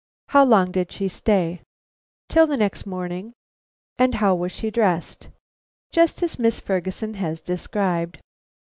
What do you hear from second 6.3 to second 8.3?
Miss Ferguson has described."